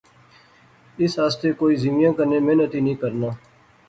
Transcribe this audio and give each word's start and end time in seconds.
اس 1.03 1.13
آسطے 1.25 1.49
کوئی 1.59 1.75
زیوِیاں 1.81 2.13
کنے 2.17 2.39
محنت 2.47 2.71
ای 2.75 2.81
نی 2.85 2.93
کرنا 3.01 3.29